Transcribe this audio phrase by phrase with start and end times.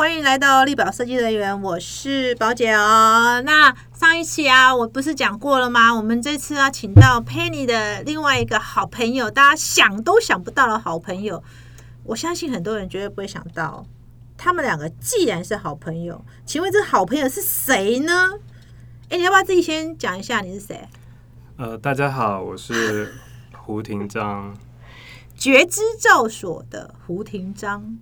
[0.00, 3.42] 欢迎来到立宝设计人员，我是宝姐哦。
[3.44, 5.94] 那上一期啊，我不是讲过了吗？
[5.94, 11.44] 我们这次要请到 Penny 的另外一个好朋友，大家想都想不到的好朋友。
[12.04, 13.84] 我相信很多人绝对不会想到，
[14.38, 18.30] 他们两个既然是好朋友，请问这好朋友是谁呢？
[19.10, 20.88] 哎，你要不要自己先讲一下你是谁？
[21.58, 23.12] 呃，大家好，我是
[23.54, 24.56] 胡廷章，
[25.36, 27.98] 觉知照所的胡廷章，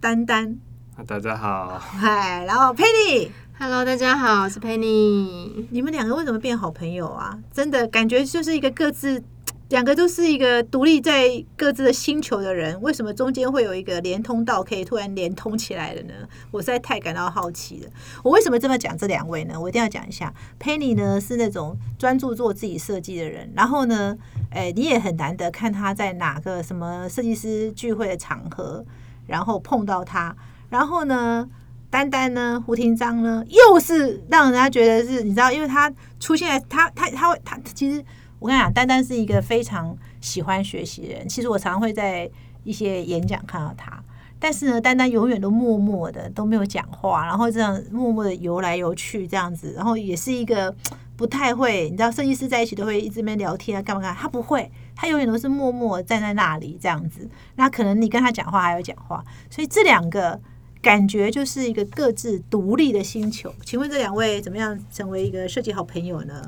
[0.00, 0.60] 丹丹。
[1.06, 5.64] 大家好，嗨，然后 Penny，Hello，大家好，我是 Penny。
[5.70, 7.38] 你们两个为什么变好朋友啊？
[7.52, 9.22] 真的感觉就是一个各自，
[9.70, 16.12] 两个都是一个独立在各自的星球的人，为什么中间会有一个连通道可以突然连通起来了呢？
[16.50, 17.90] 我实在太感到好奇了。
[18.24, 19.58] 我为什么这么讲这两位呢？
[19.58, 24.18] 我一定要讲一下，Penny 呢是那种专注做自己设计的人，然后呢，
[24.50, 28.84] 哎，你也很难得看他在哪个什么设计师聚会的场合，
[29.28, 30.34] 然后碰到他。
[30.68, 31.48] 然后呢，
[31.90, 38.04] 丹丹呢，胡廷章呢，又是让人家觉得是，你知道，因为他出现在，他他他会，他其实
[38.38, 41.26] 我跟你讲，丹丹是一个非常喜欢学习的人。
[41.26, 42.30] 其实我常会在
[42.64, 43.98] 一些演讲看到他，
[44.38, 50.74] 但是呢，丹丹永远都默默的都没有讲话，然后这样默默的游来游去这样子，然后也是一个
[51.16, 57.26] 不太会，你知道，设计师在一起都会一直边聊天啊，干嘛干嘛，他不会，他永远都是默默站在那里这样子。
[57.56, 60.38] 那可能你跟他讲话还有讲话，所以这两个。
[60.80, 63.54] 感觉就是一个各自独立的星球。
[63.64, 66.42] 请问这两位怎么样成为一个设计好朋友呢？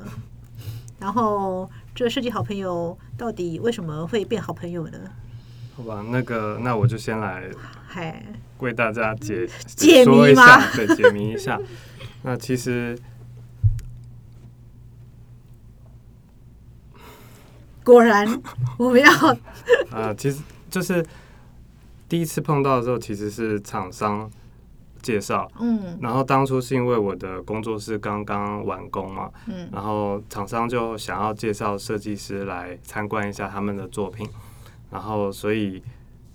[0.99, 4.99] 然后这个设计好朋友到底为什么会变好朋友呢？
[5.75, 7.43] 好吧，那个那我就先来，
[7.87, 8.23] 嗨，
[8.59, 10.71] 为大家解 解谜吗？
[10.75, 11.59] 对，解谜一下。
[12.23, 12.97] 那其实
[17.83, 18.41] 果然
[18.77, 19.11] 我们要
[19.91, 21.05] 啊，其实就是。
[22.11, 24.29] 第一次碰到的时候，其实是厂商
[25.01, 34.27] 介绍，嗯，然后当初是因为我的工作室刚刚完工嘛，嗯，然后厂商就想要介绍设计师来参观一下他们的作品，
[34.89, 35.81] 然后所以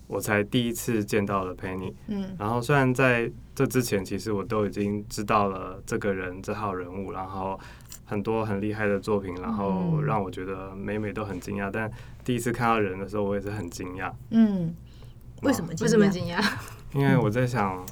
[0.06, 7.60] 我才第一次见到了 Penny，嗯，然后虽然在这之前，其实我都已经知道了这个人这号人物，然后
[8.06, 11.92] 很多很厉害的作品，然后让我觉得每每都很惊讶，但
[12.25, 14.75] 第一次看到人的时候，我也是很惊讶，嗯。
[15.42, 15.72] 为什么？
[15.80, 16.42] 为什么惊讶？
[16.94, 17.84] 因为我在想，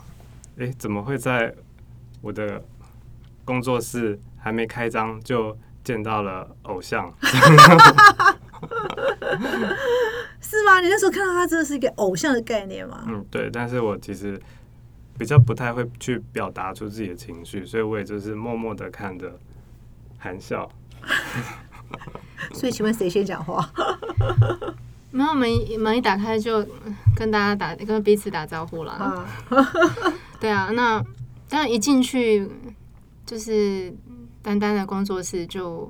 [0.58, 1.54] 哎，怎么会在
[2.20, 2.62] 我的
[3.44, 7.12] 工作室还没开张就见到了偶像？
[10.40, 10.80] 是吗？
[10.80, 13.04] 你那时候看到他真的是一个偶像的概念吗？
[13.08, 13.50] 嗯，对。
[13.50, 14.40] 但是我其实
[15.18, 19.38] 比较不太会去表达出自己的情绪，所以我也就是默默的看着，
[20.18, 20.70] 含笑。
[22.54, 23.68] 所以，请问谁先讲话？
[25.14, 25.48] 没有门
[25.78, 26.66] 门一打开就
[27.14, 29.24] 跟大家打跟彼此打招呼了，
[30.40, 31.00] 对啊，那
[31.48, 32.50] 但一进去
[33.24, 33.94] 就是
[34.42, 35.88] 丹丹的工作室就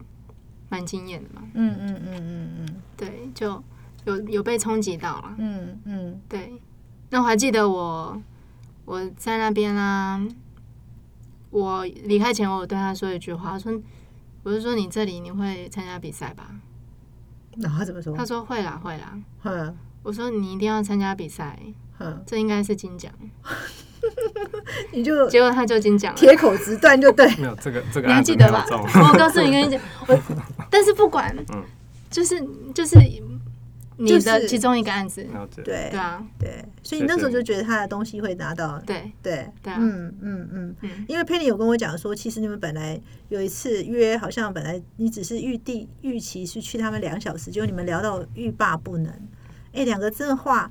[0.68, 3.62] 蛮惊艳的嘛，嗯嗯嗯嗯嗯，对，就
[4.04, 6.52] 有有被冲击到了，嗯嗯，对，
[7.08, 8.20] 那我还记得我
[8.84, 10.20] 我在那边啊，
[11.48, 13.72] 我离开前我对他说一句话，说
[14.42, 16.50] 我是说你这里你会参加比赛吧？
[17.56, 18.16] 那他怎么说？
[18.16, 19.18] 他说会啦，会啦。
[19.44, 21.58] 嗯，我说你一定要参加比赛，
[21.98, 23.12] 嗯，这应该是金奖。
[24.92, 27.26] 你就 结果他就金奖，铁口直断就对。
[27.36, 28.64] 没有这个这个，你还记得吧？
[28.70, 30.18] 我告诉你，跟你讲，我
[30.70, 31.62] 但是不管，嗯，
[32.10, 32.40] 就是
[32.74, 32.98] 就是。
[33.96, 35.24] 你的其中一个案子，
[35.56, 39.12] 对对啊，对，所以你那时候就觉得他的东西会拿到，对。
[39.22, 39.48] 对。
[39.62, 49.12] 对，嗯嗯嗯，因为 Penny 有跟我讲说，其实你们本来有一次约，好像本来你只是预定预期是去他们两小时，结果你们聊到欲罢不能，
[49.72, 50.68] 哎，两个字的话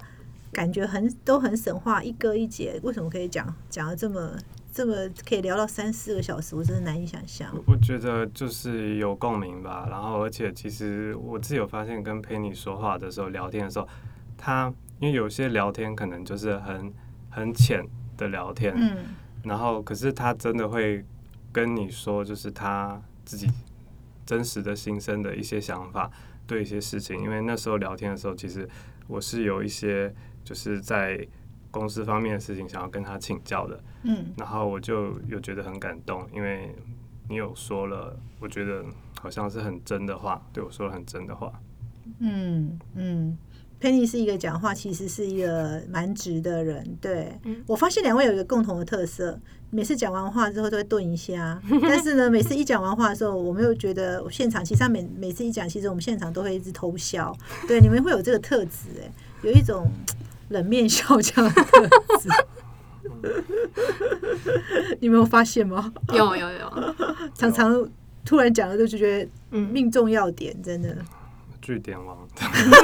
[0.52, 4.38] 感觉很都很神话，一哥一姐，为什么可以讲讲的这么？
[4.74, 7.54] 这么可以聊到三四个小时，我真的难以想象。
[7.68, 13.88] 我觉得就是有共鸣吧，然后而且其实我自己有发现，跟陪你说话的时候聊天的时候，
[14.36, 16.92] 他因为有些聊天可能就是很
[17.30, 17.88] 很浅
[18.18, 18.98] 的聊天，嗯，
[19.44, 21.06] 然后可是他真的会
[21.52, 23.48] 跟你说，就是他自己
[24.26, 26.10] 真实的心声的一些想法，
[26.48, 27.16] 对一些事情。
[27.20, 28.68] 因为那时候聊天的时候，其实
[29.06, 30.12] 我是有一些
[30.44, 31.28] 就是在。
[31.74, 36.74] 公司方面的事情想要跟他请教的，嗯，然后我就有觉得很感动，因为
[37.28, 38.86] 你有说了，我觉得
[39.20, 41.52] 好像是很真的话，对我说了很真的话，
[42.20, 43.36] 嗯嗯
[43.82, 47.34] ，Penny 是一个讲话其实是一个蛮直的人，对
[47.66, 49.40] 我发现两位有一个共同的特色，
[49.72, 57.36] 每次讲完话之后都会顿一下， 但是呢，每次一讲完话的时候，我们又觉得现场，其实他每每次一讲，其实我们现场都会一直偷笑，
[57.68, 59.12] 对，你们会有这个特质，哎，
[59.42, 59.88] 有一种。
[60.50, 61.88] 冷面笑匠的特
[62.20, 62.30] 质，
[65.00, 65.92] 你没有发现吗？
[66.14, 66.96] 有有有，
[67.36, 67.90] 常常
[68.26, 70.96] 突然讲了就觉得嗯，命中要点，真的
[71.62, 72.28] 据点王，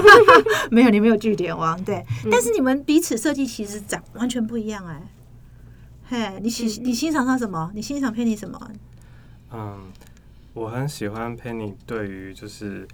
[0.71, 5.01] 没有你没有据点王，对，嗯但是你们彼此设计其实长完全不一样哎。
[6.07, 7.71] 嘿，你喜你欣赏他什么？
[7.75, 8.71] 你欣赏佩妮什么？
[9.51, 9.91] 嗯，
[10.53, 12.87] 我很喜欢 Penny 对于就是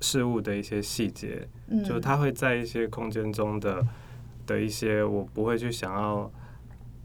[0.00, 3.86] 事物的一些细节，嗯，就他会在一些空间中的
[4.46, 6.30] 的一些我不会去想要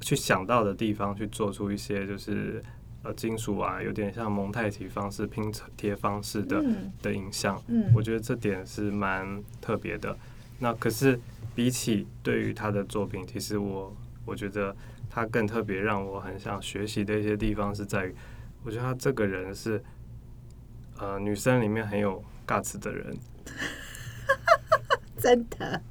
[0.01, 2.63] 去想到的地方，去做出一些就是
[3.03, 7.61] 呃金属啊，有点像蒙太奇方式拼贴方式的、嗯的影像。
[7.67, 10.17] 嗯我觉得这点是蛮特别的。
[10.59, 11.19] 那可是
[11.53, 13.93] 比起对于他的作品，其实我
[14.25, 14.73] 我觉得
[15.09, 18.15] 他更特别，让我很想学习的一些地方是在于，
[18.63, 19.83] 我觉得他这个人是
[20.97, 23.17] 呃女生里面很有 guts 的人，
[25.17, 25.81] 真的，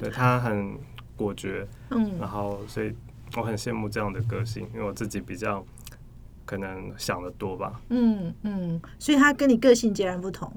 [0.00, 0.78] 对他很
[1.16, 2.18] 果决，嗯。
[2.18, 2.94] 然后所以
[3.36, 5.64] 我很羡慕这样的个性，因为我自己比较
[6.44, 7.80] 可能想的多吧。
[7.90, 10.50] 嗯嗯，所以他跟你个性截然不同。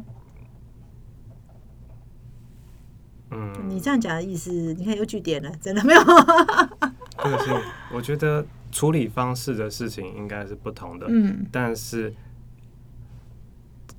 [3.31, 6.03] 嗯，你这样讲的意思，你看有据点了，真的没有？
[6.03, 7.53] 个性，
[7.93, 11.45] 我觉得处理方式的事情应该是不同的，嗯。
[11.51, 12.13] 但是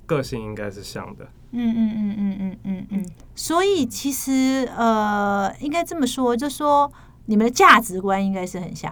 [0.05, 1.27] 个性应该是像的。
[1.51, 3.05] 嗯嗯嗯嗯嗯嗯嗯，
[3.35, 6.91] 所以其实呃，应该这么说，就说
[7.25, 8.91] 你们的价值观应该是很像，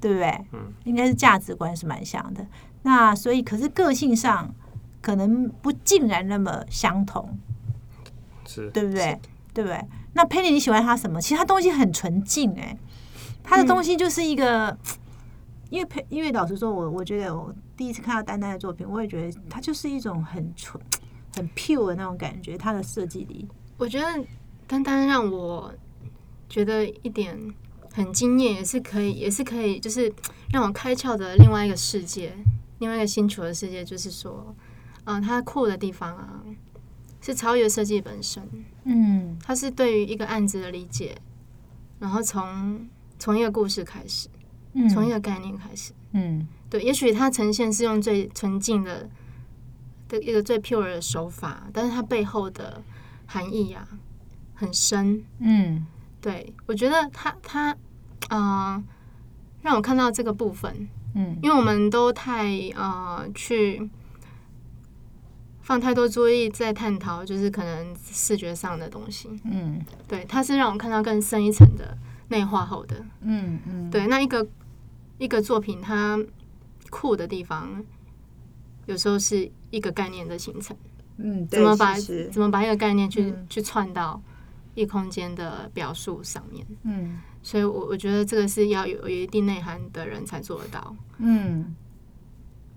[0.00, 0.28] 对不对？
[0.52, 2.46] 嗯，应该是价值观是蛮像的。
[2.82, 4.54] 那所以，可是个性上
[5.00, 7.38] 可能不尽然那么相同，
[8.46, 9.18] 是，对不对？
[9.54, 9.82] 对不对？
[10.12, 11.20] 那佩妮，你喜欢他什么？
[11.20, 12.76] 其实他东西很纯净，哎，
[13.42, 14.76] 他的东西就是一个，
[15.70, 20.82] 因为佩，因为老实说，我我觉得我第一次看到丹丹的作品，我也觉得他就是一种很纯、
[21.36, 24.24] 很 pure 的那种感觉，他的设计里，我觉得
[24.66, 25.72] 丹丹让我
[26.48, 27.38] 觉得一点
[27.92, 30.12] 很惊艳，也是可以，也是可以，就是
[30.52, 32.32] 让我开窍的另外一个世界，
[32.78, 34.54] 另外一个星球的世界，就是说，
[35.04, 36.42] 嗯，它酷的地方啊，
[37.20, 38.42] 是超越设计本身，
[38.84, 39.38] 嗯。
[39.44, 41.16] 它是对于一个案子的理解，
[41.98, 42.86] 然后从
[43.18, 44.28] 从一个故事开始，
[44.78, 49.08] 嗯从一个概念开始，嗯对，也许它呈现是用最纯净的
[50.08, 52.82] 的一个最 pure 的手法，但是它背后的
[53.26, 53.86] 含义啊
[54.54, 55.22] 很深。
[55.40, 55.86] 嗯
[56.20, 57.76] 对我觉得它它
[58.28, 58.82] 呃
[59.62, 62.46] 让我看到这个部分，嗯因为我们都太
[62.76, 63.88] 呃去
[65.62, 69.28] 放太多注意在探讨，就是可能视觉上的东西。
[69.44, 71.96] 嗯对，它是让我看到更深一层的
[72.28, 73.04] 内化后的。
[73.20, 74.46] 嗯嗯，对，那一个
[75.18, 76.18] 一个作品它
[76.90, 77.84] 酷的地方，
[78.86, 80.76] 有时候是一个概念的形成，
[81.18, 81.96] 嗯，怎么把
[82.32, 83.46] 怎么把一个概念去、嗯。
[83.50, 84.20] 去串到
[84.74, 86.66] 异空间的表述上面。
[86.84, 87.18] 嗯。
[87.42, 90.96] 所以我，我觉得这个是要有有一定内涵的人才做得到。
[91.18, 91.74] 嗯。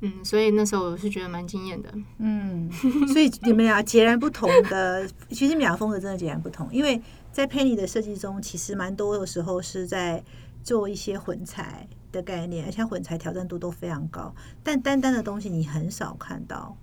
[0.03, 1.93] 嗯，所以那时候我是觉得蛮惊艳的。
[2.17, 2.71] 嗯，
[3.13, 6.99] 所以你们俩截然不同的， 其实你们俩风格真的截然不同，因为
[7.31, 10.23] 在 Penny 的设计中，其实蛮多的时候是在
[10.63, 16.75] 做一些混材的概念，而且混材挑战度都非常高，但单单的东西你很少看到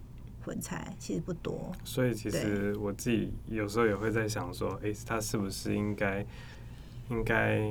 [0.45, 1.73] 混材，其实不多。
[1.85, 6.25] 所以其实我自己有时候也会在想说，诶，他是不是应该
[7.11, 7.71] 应该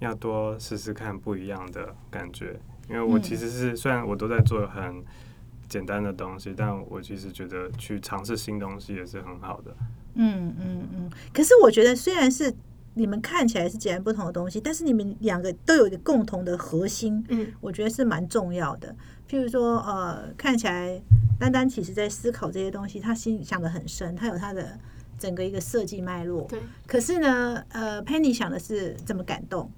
[0.00, 2.58] 要多试试看不一样的感觉？
[2.88, 5.04] 因为我嗯其实是、虽然我都在做很
[5.68, 9.76] 简单的东西，但我其实觉得去尝试新东西也是很好的。
[10.14, 11.10] 嗯嗯嗯。
[11.32, 12.50] 可是我觉得，虽然是
[12.98, 18.94] 你们看起来是截然不同的东西，但是你们两个都有一个共同的核心，嗯我觉得是蛮重要的。
[19.30, 21.00] 譬如说，呃，看起来
[21.38, 24.78] 丹丹其实在思考这些东西，他心里想的很深，他有他的
[25.18, 26.42] 整个一个设计脉络。
[26.48, 29.70] 对，可是呢，呃，Penny 想的是怎么感动，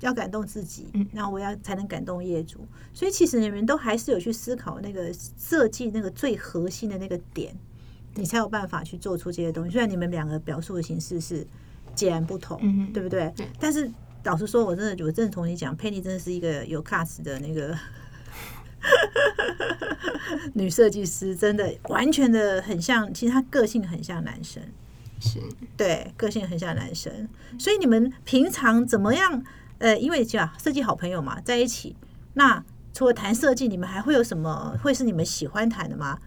[0.00, 2.66] 要感动自己嗯，然后我要才能感动业主。
[2.94, 7.54] 所以其实你们都还是有去思考那个设计那个最核心的那个点，
[8.14, 9.70] 你才有办法去做出这些东西。
[9.72, 11.46] 虽然你们两个表述的形式是
[11.98, 13.32] 截然不同，嗯对不对？
[13.36, 13.90] 对但是
[14.24, 17.76] 老实说，我真的我真的同你讲，Penny 真的是一个有 class 的那个
[20.54, 24.62] 女设计师，真的完全的很像，其实她个性很像男生。
[25.20, 25.40] 是。
[25.76, 27.28] 对，个性很像男生，
[27.58, 29.42] 所以你们平常怎么样？
[29.78, 31.96] 呃，因为讲设计好朋友嘛，在一起，
[32.34, 36.18] 那除了谈设计，你们还会有什么会是你们喜欢谈的吗？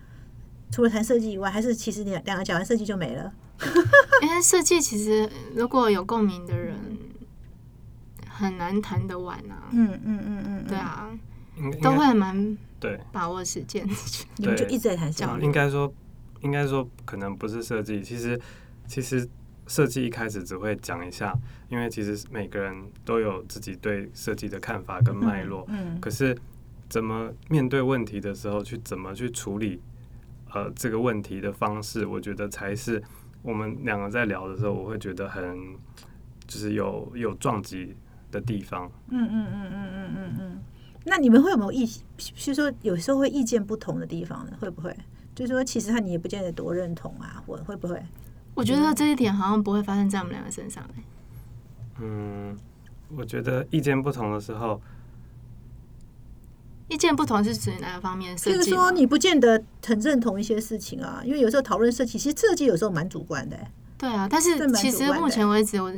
[0.72, 3.32] 除了谈设计以外，还是其实你两个讲完设计就没了？
[4.24, 6.78] 因为设计其实如果有共鸣的人，
[8.28, 9.70] 很难谈得完啊。
[9.72, 11.10] 嗯嗯嗯嗯，对，啊，
[11.82, 13.88] 都会蛮对，把握时间。
[14.38, 15.26] 你们就一直在谈设计。
[15.26, 15.94] 交流应该说
[16.42, 18.40] 应该说可能不是设计，其实
[18.88, 19.28] 其实
[19.68, 21.38] 设计一开始只会讲一下，
[21.70, 22.76] 因为其实每个人
[23.06, 25.66] 都有自己对设计的看法跟脉络。
[25.70, 26.36] 嗯，可是
[26.90, 29.80] 怎么面对问题的时候，去怎么去处理
[30.54, 33.02] 呃这个问题的方式，我觉得才是
[33.42, 35.76] 我们两个在聊的时候，我会觉得很
[36.48, 37.96] 就是有有撞击
[38.32, 38.90] 的地方。
[39.10, 40.62] 嗯嗯嗯嗯嗯嗯嗯。
[41.04, 41.86] 那你们会有没有意，
[42.18, 44.54] 就是说有时候会意见不同的地方呢？
[44.60, 44.96] 会不会？
[45.34, 48.00] 就是说，其实他你也不见得多认同啊，我会不会？
[48.54, 51.04] 我觉得这一点好像不会发生在我们两个身上、欸。
[52.02, 52.56] 嗯，
[53.16, 54.80] 我觉得意见不同的时候，
[56.92, 58.38] 意见不同是指哪个方面？
[58.38, 63.72] 设就是说，你不见得很认同一些事情啊，因为有时候讨论设计，其实设计有时候蛮主观的、欸。
[63.98, 65.90] 对啊，但是其实目前为止，我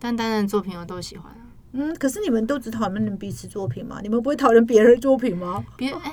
[0.00, 1.44] 单单的作品我都喜欢啊。
[1.72, 3.98] 嗯，可是你们都只讨论彼此作品吗？
[4.02, 5.62] 你们不会讨论别人作品吗？
[5.76, 6.12] 别哎、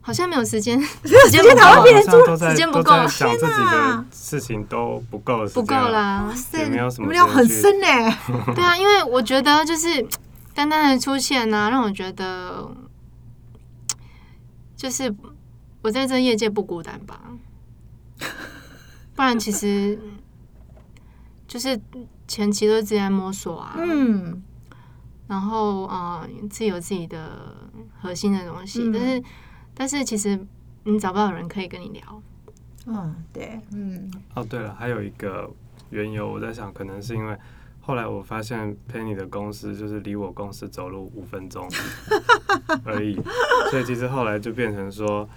[0.00, 5.76] 好像没有时间， 没有时间不够讨论别人作好像都在时间不够想自己天哪的事情都不够不够。
[5.76, 6.34] 啦哇。
[6.34, 7.86] 塞，也没有什么你们聊很深呢、
[8.56, 10.04] 对啊，因为我觉得就是
[10.52, 12.68] 丹丹的出现呢、让我觉得
[14.82, 15.14] 就是
[15.80, 17.22] 我在这业界不孤单吧。
[19.14, 19.96] 不然其实
[21.46, 21.80] 就是
[22.26, 24.42] 前期都自己在摸索啊，嗯，
[25.28, 27.70] 然后呃自己有自己的
[28.00, 29.22] 核心的东西，嗯但是
[29.72, 30.44] 但是其实
[30.82, 32.22] 你找不到人可以跟你聊，
[32.86, 35.48] 嗯，对，嗯，哦，对了，还有一个
[35.90, 37.38] 缘由，我在想，可能是因为
[37.84, 41.68] 后来我发现 Penny 的公司就是离我公司走路五分钟
[42.86, 43.20] 而已，
[43.70, 45.28] 所以其实后来就变成说，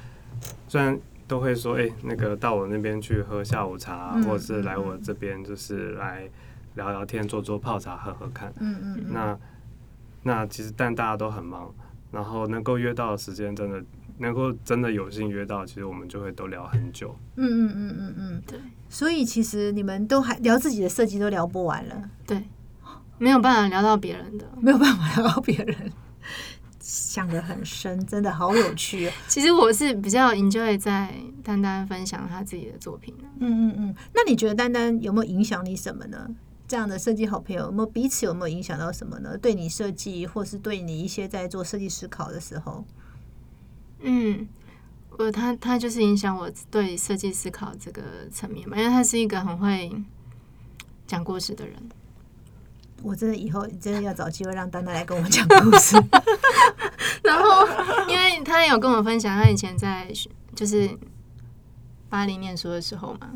[0.68, 0.98] 虽然
[1.28, 6.30] 都会说，哎、那个到我那边去喝下午茶，嗯或者是来我这边就是来
[6.76, 8.54] 聊聊天、做做泡茶、喝喝看。
[8.60, 9.40] 嗯嗯嗯，那
[10.22, 11.74] 那其实但大家都很忙，
[12.12, 13.84] 然后能够约到的时间真的
[14.18, 17.16] 能够真的有幸约到，其实我们就会都聊很久。
[17.36, 22.44] 嗯嗯嗯嗯嗯，对所以其实你们都还聊自己的设计都聊不完了，对，
[23.18, 24.46] 没有办法聊到别人的。
[24.62, 25.92] 没有办法聊到别人，
[26.80, 29.12] 想得很深，真的好有趣哦。
[29.28, 33.24] 其实我是比较 enjoy 在丹丹分享他自己的作品的。
[33.40, 36.30] 嗯嗯嗯，那你觉得丹丹有没有影响你什么呢？
[36.68, 39.38] 这样的设计好朋友有没有彼此有没有影响到什么呢？
[39.38, 42.84] 对你设计，或是对你一些在做设计思考的时候，
[44.06, 44.48] 嗯，
[45.18, 49.92] 我他他就是影响我对设计思考这个层面嘛，因为他是一个很会
[51.08, 51.76] 讲故事的人。
[53.04, 55.96] 我真的以后真的要找机会让丹丹来跟我们讲故事。
[57.22, 57.68] 然后，
[58.08, 60.12] 因为他有跟我分享他以前在
[60.56, 60.90] 就是
[62.10, 63.32] 巴黎念书的时候嘛，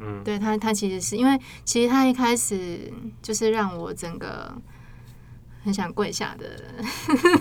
[0.00, 4.54] 嗯，对他他其实是因为其实他一开始就是让我整个
[5.68, 6.46] 很想跪下的，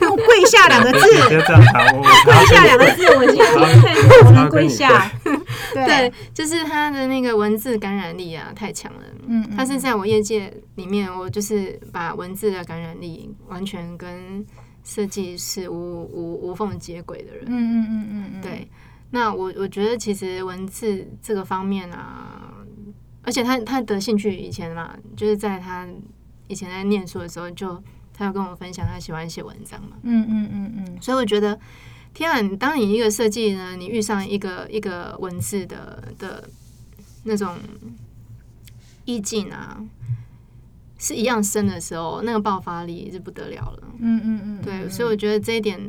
[0.01, 3.38] 用“跪下”两个字，跪下两个字，我已经
[3.81, 5.10] 太不能跪下。
[5.74, 9.00] 对 对，，就是他的那个文字感染力啊太强了。
[9.27, 14.46] 嗯，嗯他是在我业界里面，我就是把文字的感染力完全跟
[14.84, 17.46] 设计是无无无缝接轨的人。
[17.48, 18.67] 嗯嗯嗯嗯嗯，对，
[19.12, 22.51] 那我我觉得其实文字这个方面啊，
[23.22, 25.88] 而且他他的兴趣以前嘛，就是在他
[26.50, 27.81] 以前在念书的时候就，
[28.18, 31.60] 他有跟我分享他喜欢写文章嘛，嗯嗯嗯嗯，所以我觉得，
[32.14, 36.50] 天啊，你当你一个设计呢，你遇上一个一个文字的的
[37.26, 37.56] 那种
[39.06, 39.80] 意境啊，
[40.98, 43.84] 是一样深的时候，那个爆发力是不得了了。
[44.00, 45.80] 嗯嗯嗯，对，所以我觉得这一点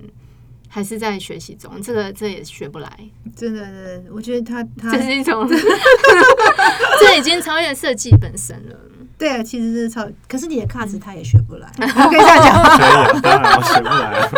[0.69, 5.49] 还是在学习中，这个这也学不来，真的，真的，我觉得他他这是一种
[7.01, 8.77] 这已经超越设计本身了。
[9.19, 12.63] 对啊，其实是超，可是你的卡子他也学不来， 我可以这样讲。
[12.79, 14.29] 可以啊，当然我学不来。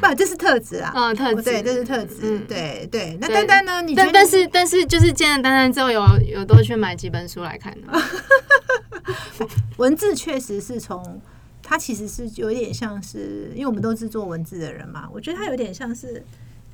[0.08, 0.92] 不，这是特质啊。
[0.94, 2.16] 嗯，特质，对，这是特质。
[2.22, 3.80] 嗯对对，那丹丹呢？
[3.82, 7.92] 你觉得但但是但是就是见了丹丹之后有，有多去买几本书来看呢？
[9.76, 11.20] 文字确实是从
[11.62, 16.24] 它其实是有一点像是，因为我们都是做文字的人嘛，我觉得它有点像是，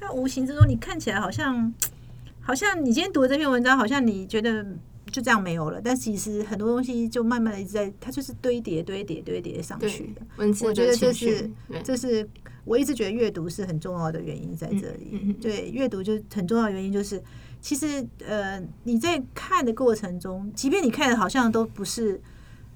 [0.00, 1.72] 它无形之中你看起来好像，
[2.44, 4.64] 好像你今天读的这篇文章，好像你觉得
[5.10, 10.20] 就这样没有了，但其实很多东西就慢慢的一直在，它就是堆叠、堆叠、堆叠上去的。
[10.36, 11.50] 文字的我觉得这是，
[11.82, 12.28] 这是
[12.64, 15.10] 我一直觉得阅读是很重要的原因在这里。
[15.12, 17.22] 嗯嗯嗯对，阅读就很重要的原因就是，
[17.60, 22.20] 其实呃你在看的过程中，即便你看的好像都不是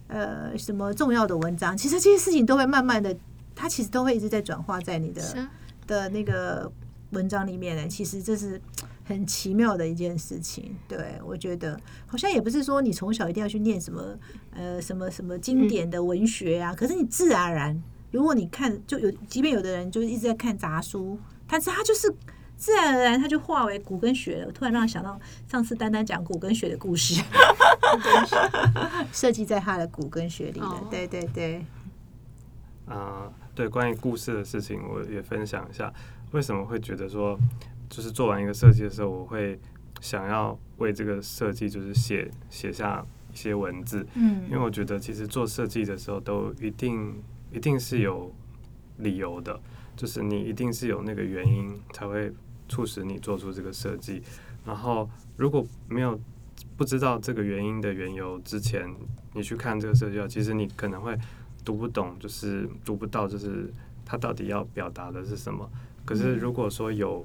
[0.06, 3.14] 呃什么重要的文章，其实这些事情都会慢慢的，
[3.54, 5.48] 它其实都会一直在转化在你的
[5.87, 6.70] 的那个
[7.10, 7.87] 文章里面呢。
[7.88, 8.60] 其实这是
[9.09, 10.77] 很奇妙的一件事情。
[10.87, 14.17] 对我觉得好像也不是说你从小一定要去念什么
[14.55, 22.15] 呃什么什么经典的文学啊，可是你自然而然，如果你看就有，即便有的人就是一直在看杂书，但是他就是
[22.57, 24.47] 自然而然它就化为骨跟血了。
[24.47, 27.23] 我突然让我想到上次丹丹讲骨跟血的故事，
[29.12, 30.85] 设计在他的骨跟血里了。
[30.91, 31.65] 对对对。
[32.87, 35.93] 啊，对，关于故事的事情，我也分享一下。
[36.33, 37.38] 为什么会觉得说，
[37.88, 39.59] 就是做完一个设计的时候，我会
[40.00, 44.07] 想要为这个设计就是写写下一些文字？
[44.14, 47.14] 嗯，因为我觉得其实做设计的时候，都一定
[47.52, 48.33] 一定是有
[48.99, 49.61] 理由的，
[49.97, 52.33] 就是你一定是有那个原因才会
[52.68, 54.23] 促使你做出这个设计。
[54.64, 56.18] 然后如果没有
[56.76, 58.88] 不知道这个原因的缘由之前，
[59.35, 61.16] 你去看这个设计，其实你可能会
[61.64, 63.73] 读不懂，就是读不到，就是
[64.04, 65.68] 它到底要表达的是什么。
[66.04, 67.25] 可是，如果说有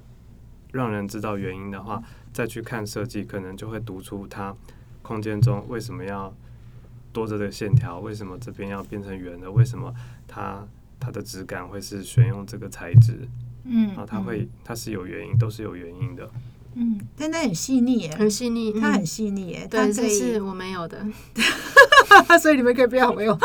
[0.74, 2.03] 让人知道原因的话，
[2.34, 4.53] 再去看设计，可能就会读出它
[5.01, 6.34] 空间中为什么要
[7.13, 9.94] 多着的线条，为什么这边要变成圆的，为什么
[10.27, 10.65] 它
[11.00, 13.27] 它的质感会是选用这个材质，
[13.65, 16.30] 嗯，然后它会它是有原因，都是有原因的。
[16.74, 21.06] 嗯，但它很细腻，很细腻，它很细腻，哎，对，这是我没有的
[22.42, 23.38] 所以你们可以不要没有，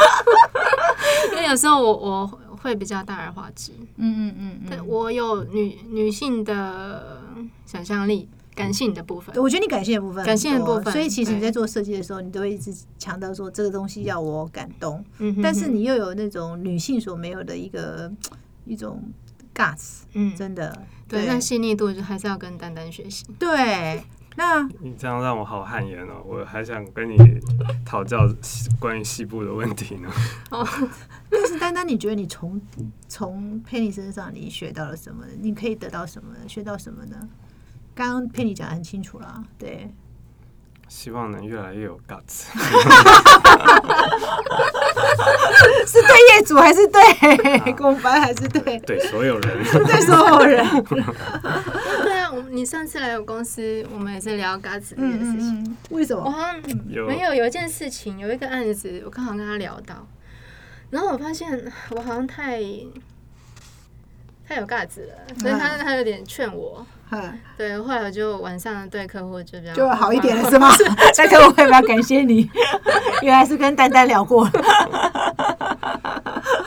[1.33, 2.41] 因为有时候我我。
[2.63, 7.23] 会比较大而化之，嗯嗯嗯，对我有女女性的
[7.65, 9.35] 想象力，感性的部分。
[9.37, 10.93] 我觉得你感性的部分，感性的部分。
[10.93, 15.05] 所以其实你在做设计的时候，你都会一直强调说这个东西要我感动。
[15.19, 18.11] 嗯但是你又有那种女性所没有的一个
[18.67, 19.03] 一种
[19.55, 20.83] guts，嗯，真的。
[21.09, 23.25] 对，那细腻度就还是要跟丹丹学习。
[23.39, 24.03] 对。
[24.39, 26.23] 那你这样让我好汗颜哦！
[26.25, 27.17] 我还想跟你
[27.85, 28.21] 讨教
[28.79, 30.09] 关于西部的问题呢。
[30.53, 30.65] 哦，
[31.29, 32.61] 但是丹丹，你觉得你从
[33.09, 35.25] 从佩妮身上你学到了什么？
[35.41, 36.33] 你可以得到什么？
[36.47, 37.17] 学到什么呢？
[37.97, 39.93] 刚刚佩妮讲的很清楚了，对。
[40.87, 42.47] 希望能越来越有 guts。
[45.87, 49.65] 是对业主还是对公班还是对对所有人？
[49.85, 50.65] 对所有人。
[52.59, 55.77] 你上次来我公司，我们也是聊 guts 这件事情。
[55.91, 56.25] 为什么？
[56.25, 56.57] 我好像
[57.07, 60.05] 没有有一件事情，有一个案子，我刚好跟他聊到，
[60.91, 62.61] 然后我发现我好像太
[64.45, 66.85] 太有 guts 了，所以他他有点劝我。
[67.57, 70.69] 对，后来我就晚上对客户就比较就好一点了，是吗？
[71.17, 72.51] 那客户会比较感谢你，
[73.23, 74.51] 原来是跟丹丹聊过。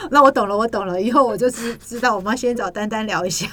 [0.10, 3.46] 那我懂了，我懂了，以后我就知知道我们要先找丹丹聊一下。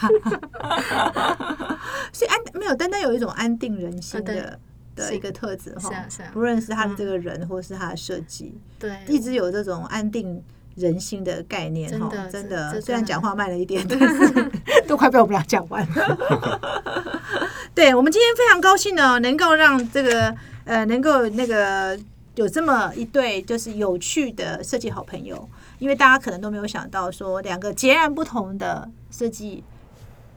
[2.19, 4.59] 所以安没有单单有一种安定人心的
[4.97, 5.91] 的一个特质哈，
[6.33, 10.43] 不论是他的这个人或是他的设计，对，一直有这种安定。
[10.75, 14.51] 人心的概念哈，真的，虽然讲话慢了一点，但是
[14.87, 16.61] 都快被我们俩讲完了。
[17.75, 20.33] 对我们今天非常高兴呢，能够让这个
[20.65, 21.99] 呃，能够那个
[22.37, 25.49] 有这么一对就是有趣的设计好朋友，
[25.81, 29.65] 因为大家可能都没有想到说两个截然不同的设计，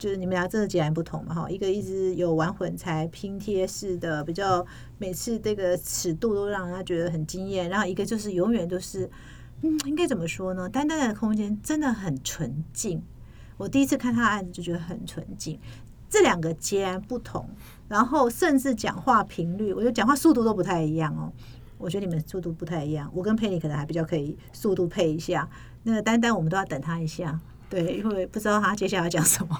[0.01, 4.65] 就是你们俩真的截然不同嘛哈，一个一直有玩混才拼贴式的，比较
[4.97, 9.07] 每次这个尺度都让人家觉得很惊艳，然后一个就是永远都是。
[9.61, 10.67] 嗯，应该怎么说呢？
[10.67, 13.03] 丹丹的空间真的很纯净。
[13.57, 15.59] 我第一次看他的案子就觉得很纯净。
[16.09, 17.47] 这两个截然不同，
[17.87, 21.31] 然后甚至讲话频率，我觉得讲话速度都不太一样哦。
[21.77, 23.11] 我觉得你们速度不太一样。
[23.13, 25.47] 我跟佩妮可能还比较可以速度配一下。
[25.83, 27.39] 那个丹丹，我们都要等他一下，
[27.71, 29.55] 对，因为不知道他接下来要讲什么。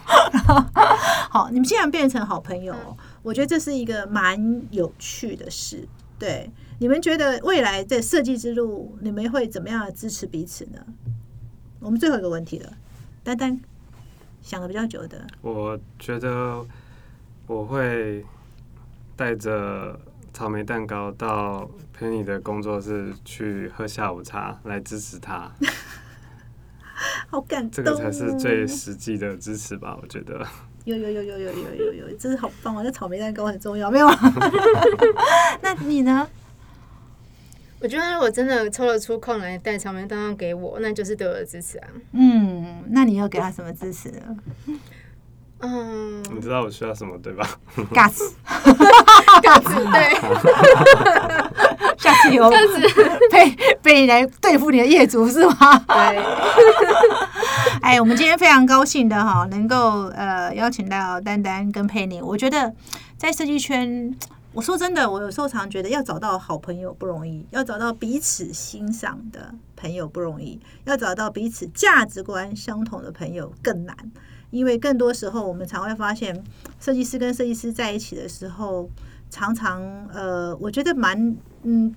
[1.30, 2.76] 好，你们既然变成好朋友，
[3.24, 5.88] 我觉得这是一个蛮有趣的事。
[6.20, 10.80] 对，你们觉得未来在设计之路，你们会怎么样支持彼此呢？
[11.80, 12.74] 我们最后一个问题了，
[13.24, 13.58] 丹丹
[14.42, 16.64] 想的比较久的，我觉得
[17.48, 18.26] 我会
[19.16, 19.98] 带着
[20.34, 25.50] 草莓蛋糕到 Penny 的工作室去喝下午茶，来支持他。
[27.32, 29.98] 好感动，这个才是最实际的支持吧？
[30.02, 30.46] 我觉得。
[30.84, 32.82] 有有有有有有有有，真是好棒啊！
[32.84, 34.10] 那草莓蛋糕很重要，没有？
[35.62, 36.28] 那你呢？
[37.80, 41.88] 我觉得如果真的抽得出空来带草莓蛋糕给我，那就是对我的支持啊。
[42.12, 44.20] 嗯，那你要给他什么支持呢？
[45.60, 47.48] 嗯，你知道我需要什么对吧
[47.94, 50.16] ？gas，gas，对。
[51.98, 52.50] 下次有
[53.30, 55.56] 被被你来对付你的业主是吗？
[55.88, 56.18] 对。
[57.92, 62.22] 哎，我们今天非常高兴的哈，能够呃邀请到丹丹跟佩妮。
[62.22, 62.74] 我觉得
[63.18, 64.16] 在设计圈，
[64.54, 73.94] 我说真的，我有时候常觉得要找到好朋友不容易，要找到彼此欣赏的朋友不容易，要找到彼此价值观相同的朋友更难。
[74.52, 76.42] 因为更多时候，我们常会发现，
[76.80, 78.90] 设计师跟设计师在一起的时候。
[79.30, 79.82] 常常
[80.14, 81.96] 呃，我觉得蛮嗯，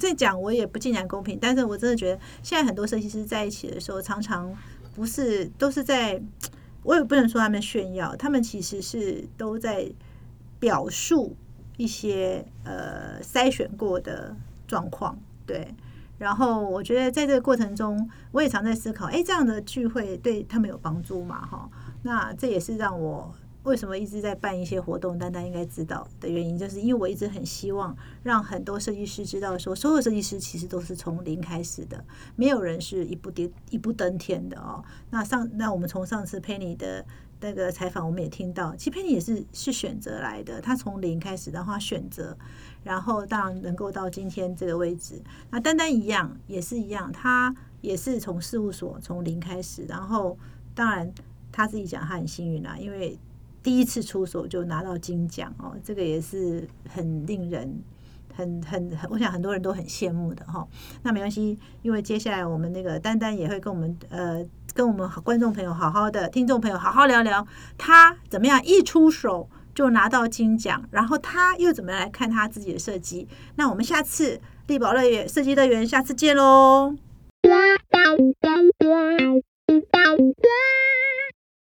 [0.00, 4.50] 这讲我也不尽然公平，但是我真的觉得现在很多设计师在一起的时候，常常
[4.94, 6.22] 不是都是在
[6.82, 9.90] 我也不能说他们炫耀，他们其实是都在
[10.58, 11.36] 表述
[11.76, 15.74] 一些呃筛选过的状况，对。
[16.18, 21.44] 然后我觉得在这个过程中，我也常在思考，哎，这样的聚会对他们有帮助吗？
[21.44, 21.68] 哈，
[22.02, 23.34] 那这也是让我。
[23.64, 25.16] 为什么一直在办一些活动？
[25.16, 34.82] 丹丹应该知道的原因，就是因为我一直很希望让很多设计师知道，说所有设计师其实都是从零开始的，没有人是一步跌一步登天的哦。
[35.10, 37.06] 那上那我们从上次 Penny 的
[37.40, 42.36] 那个采访，我们也听到，其实 Penny 也是是选择来的，他从零开始，然后选择，
[42.82, 45.22] 然后当然能够到今天这个位置。
[45.50, 50.36] 那丹丹一样也是一样，他也是从事务所从零开始，然后
[50.74, 51.12] 当然
[51.52, 53.16] 他自己讲他很幸运啊，因为。
[53.62, 57.80] 第一次出手就拿到金奖哦，这个也是很令人
[58.34, 60.66] 很很很，我想很多人都很羡慕的哈。
[61.02, 64.44] 那没关系，因为接下来我们那个丹丹也会跟我们呃
[64.74, 67.46] 跟我们观众朋友好好的听众朋友好好聊聊，
[67.78, 73.28] 他怎么样一出手就拿到金奖，然后他又怎么样来看他自己的设计。
[73.56, 76.96] 那我们下次力宝乐园设计乐园下次见喽。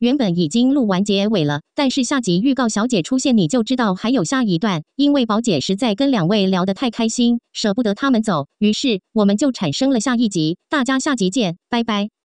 [0.03, 4.83] 原本已经录完结尾了，但是下集预告小姐出现，你就知道还有下一段。
[4.97, 10.59] 因为宝姐实在跟两位聊得太开心，舍不得他们走，于是我们就产生了下一集。
[10.69, 12.22] 大家下集见，拜拜。